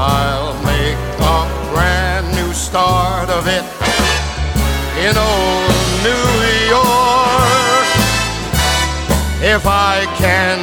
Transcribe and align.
I'll 0.00 0.54
make 0.62 0.96
a 1.18 1.38
brand 1.74 2.32
new 2.36 2.52
start 2.52 3.30
of 3.30 3.48
it 3.48 3.64
in 5.02 5.16
old 5.18 5.74
New 6.06 6.28
York. 6.70 7.88
If 9.42 9.66
I 9.66 10.06
can 10.16 10.62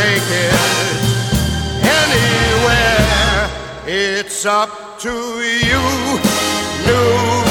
make 0.00 0.30
it 0.46 0.54
anywhere. 2.02 3.50
It's 3.86 4.46
up 4.46 4.98
to 5.00 5.14
you, 5.70 5.82
New 6.86 7.49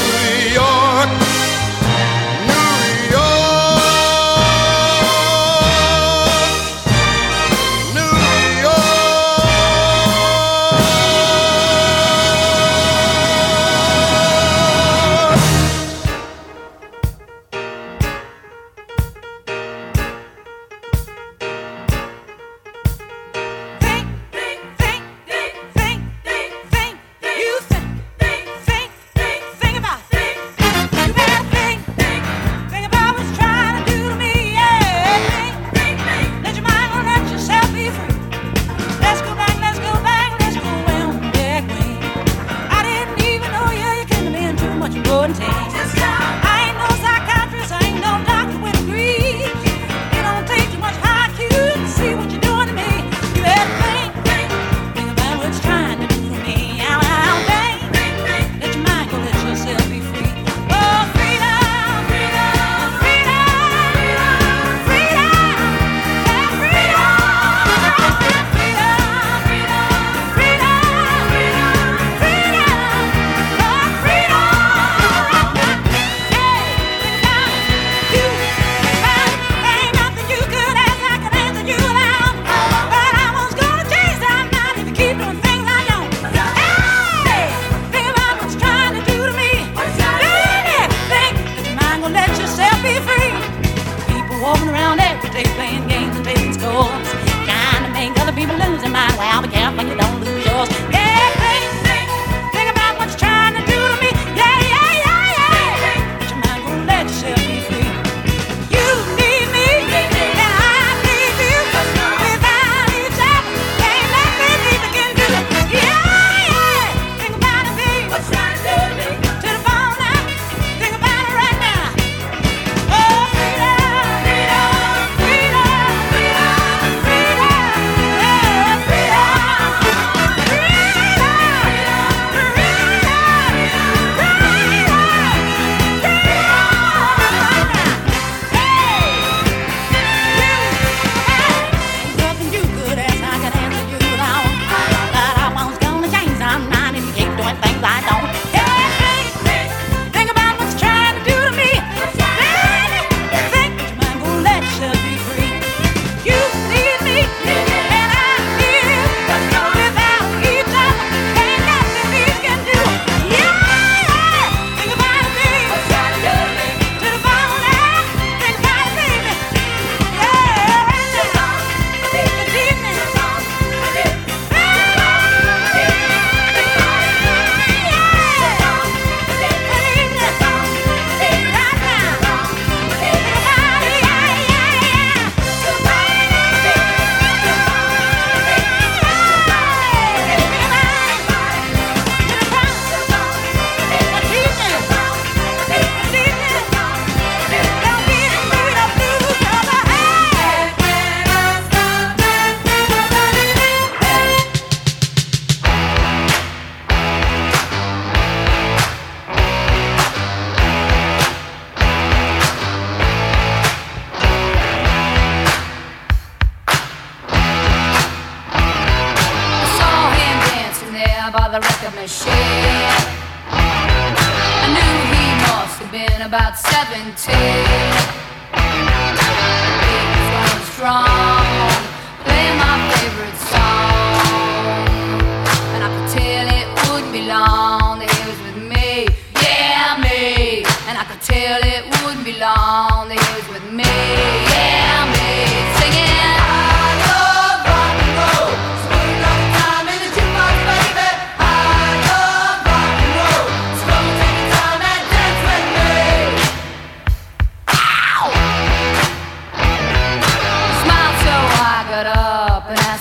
about 226.91 227.98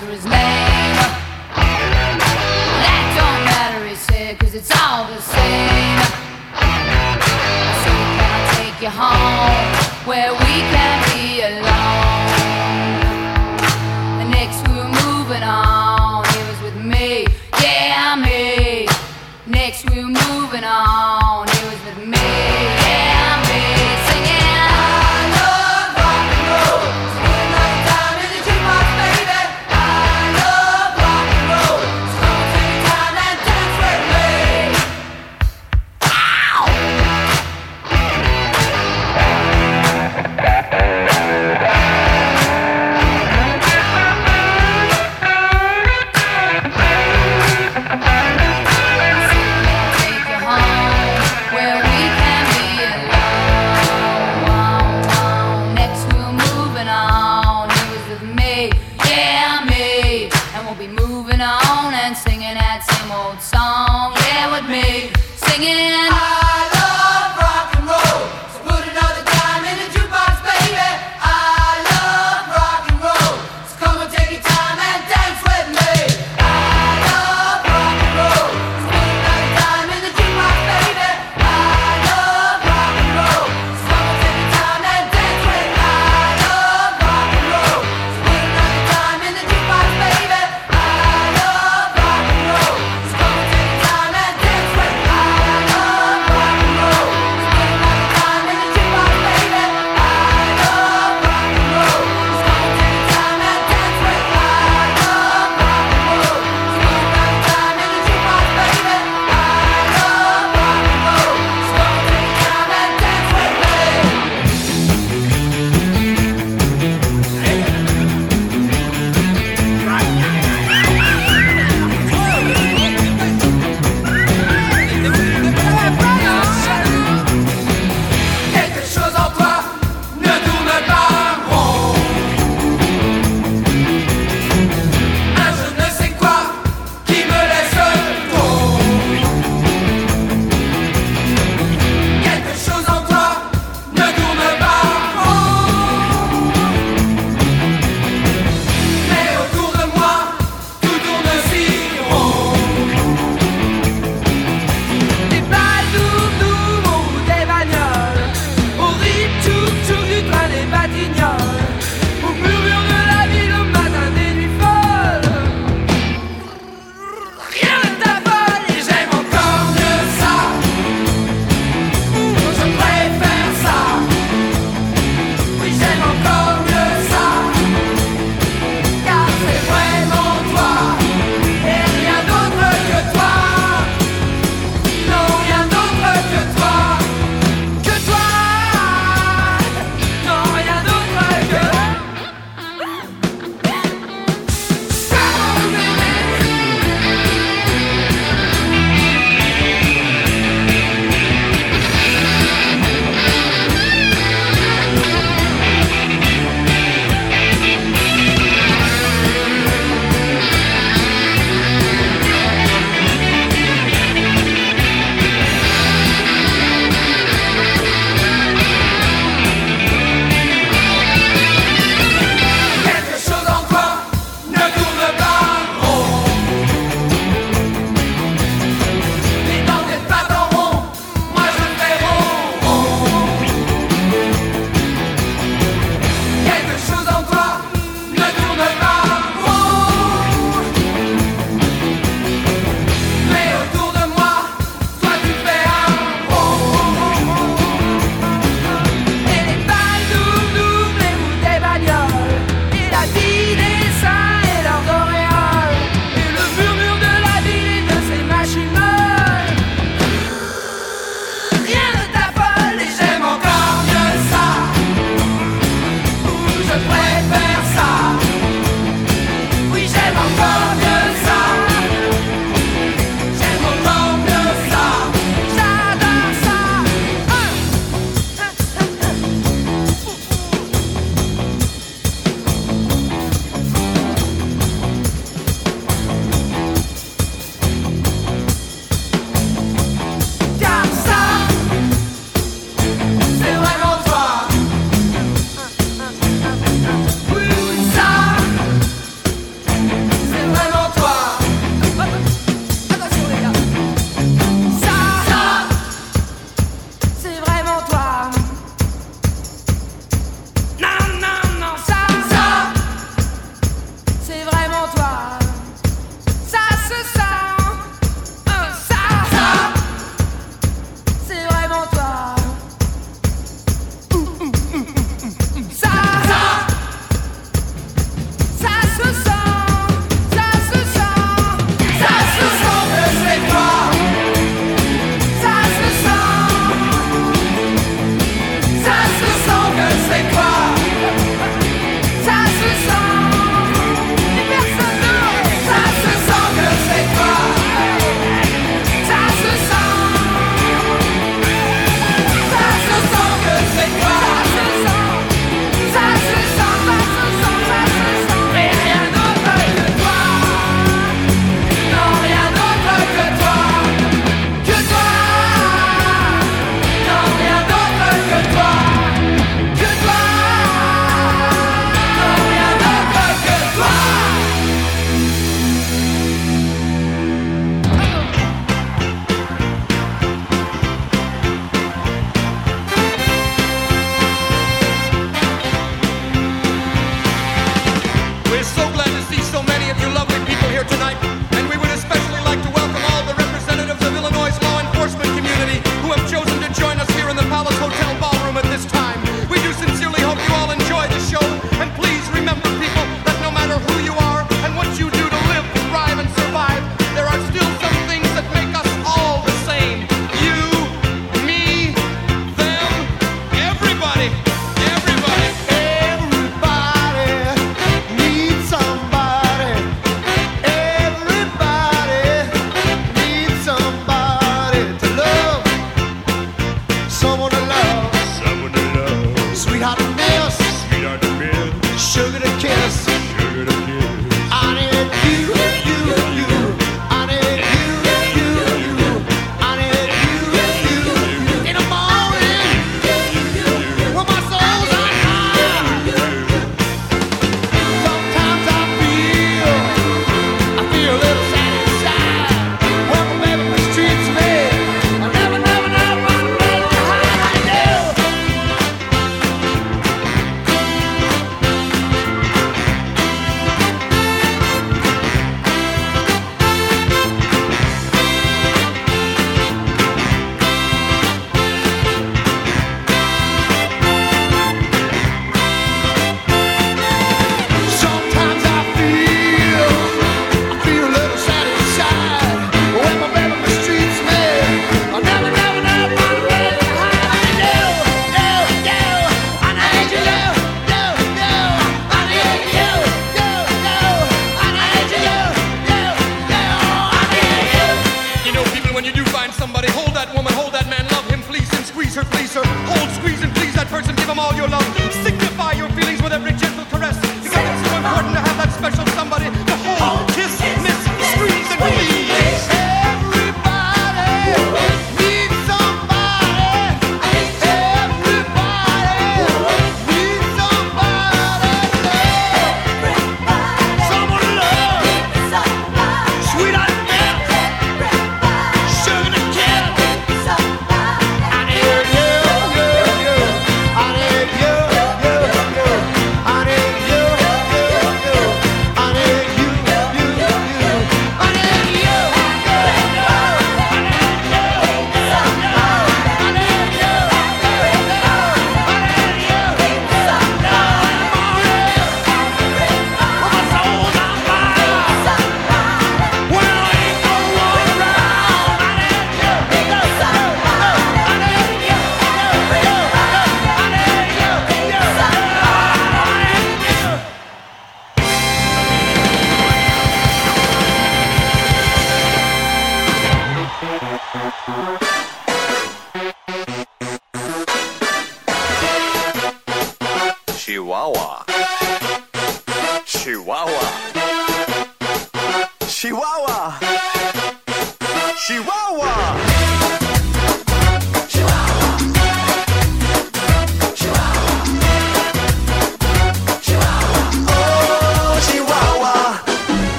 for 0.00 0.06
his. 0.06 0.39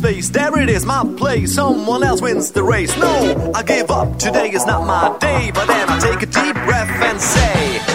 time. 0.00 0.30
There 0.30 0.58
it 0.58 0.68
is, 0.68 0.84
my 0.84 1.04
place. 1.16 1.54
Someone 1.54 2.02
else 2.02 2.20
wins 2.20 2.50
the 2.50 2.62
race. 2.62 2.96
No, 2.96 3.52
I 3.54 3.62
give 3.62 3.90
up. 3.90 4.18
Today 4.18 4.50
is 4.50 4.66
not 4.66 4.86
my 4.86 5.16
day. 5.18 5.50
But 5.54 5.66
then 5.66 5.88
I 5.88 5.98
take 5.98 6.22
a 6.22 6.26
deep 6.26 6.54
breath 6.64 6.90
and 7.02 7.20
say. 7.20 7.93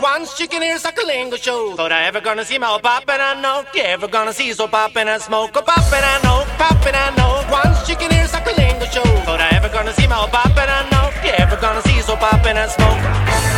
Once 0.00 0.36
chicken 0.36 0.62
ears 0.62 0.84
like 0.84 0.98
a 0.98 1.06
lingo 1.06 1.36
show. 1.36 1.74
Thought 1.76 1.92
I 1.92 2.04
ever 2.06 2.20
gonna 2.20 2.44
see 2.44 2.58
my 2.58 2.68
old 2.68 2.82
pop 2.82 3.08
and 3.08 3.22
I 3.22 3.40
know. 3.40 3.64
You 3.74 3.82
ever 3.82 4.08
gonna 4.08 4.32
see 4.32 4.52
so 4.52 4.66
pop 4.68 4.96
and 4.96 5.08
I 5.08 5.18
smoke 5.18 5.56
a 5.56 5.62
pop 5.62 5.92
and 5.92 6.04
I 6.04 6.16
know. 6.22 6.44
Pop 6.58 6.86
and 6.86 6.96
I 6.96 7.14
know. 7.16 7.44
Once 7.50 7.86
chicken 7.86 8.12
ears 8.12 8.32
like 8.32 8.46
a 8.46 8.54
lingo 8.60 8.86
show. 8.86 9.02
Thought 9.26 9.40
I 9.40 9.50
ever 9.56 9.68
gonna 9.68 9.92
see 9.92 10.06
my 10.06 10.20
old 10.20 10.30
pop 10.30 10.56
and 10.56 10.70
I 10.70 10.88
know. 10.90 11.10
You 11.24 11.32
ever 11.38 11.56
gonna 11.56 11.82
see 11.82 12.00
so 12.00 12.16
pop 12.16 12.44
and 12.46 12.58
I 12.58 12.66
smoke. 12.68 13.54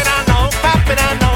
and 0.00 0.08
I 0.08 0.24
know, 0.28 0.48
poppin', 0.62 0.98
I 0.98 1.18
know. 1.20 1.29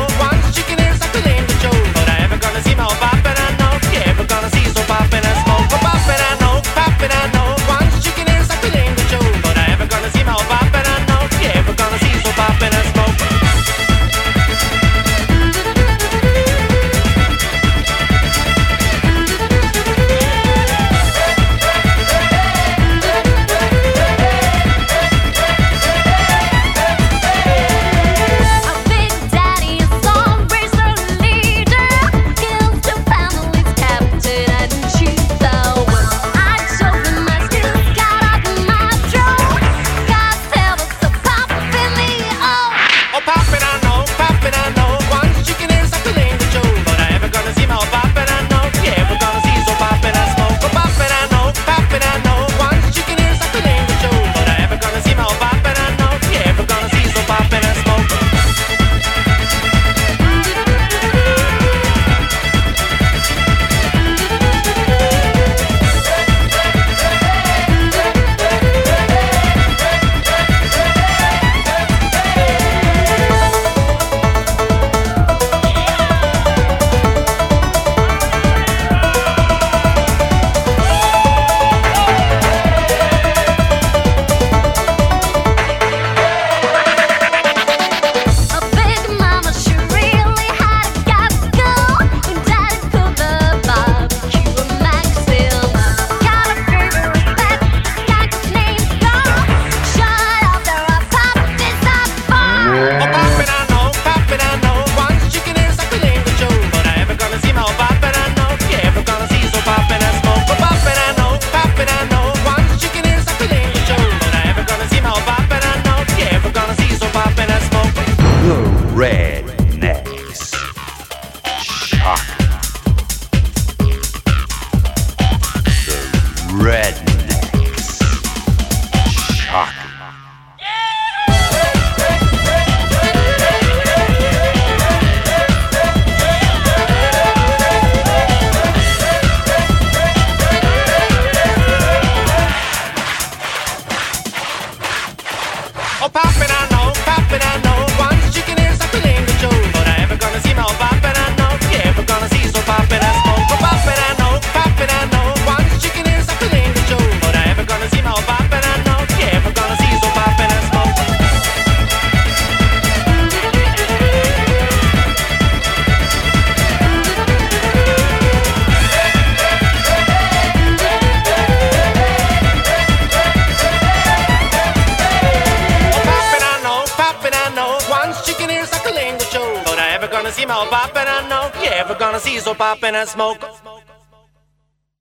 Poppin', 182.84 182.94
I 182.94 183.04
smoke. 183.06 183.53